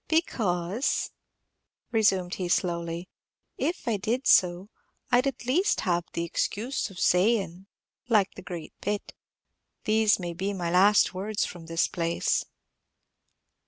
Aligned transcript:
"Because," 0.07 1.11
resumed 1.91 2.33
he, 2.33 2.49
slowly, 2.49 3.07
"if 3.59 3.87
I 3.87 3.97
did 3.97 4.25
so, 4.25 4.71
I 5.11 5.21
'd 5.21 5.25
have 5.25 5.35
at 5.41 5.45
least 5.45 5.81
the 6.13 6.23
excuse 6.23 6.89
of 6.89 6.99
say 6.99 7.37
in', 7.37 7.67
like 8.09 8.33
the 8.33 8.41
great 8.41 8.73
Pitt, 8.81 9.13
'These 9.83 10.17
may 10.17 10.33
be 10.33 10.53
my 10.53 10.71
last 10.71 11.13
words 11.13 11.45
from 11.45 11.67
this 11.67 11.87
place.'" 11.87 12.43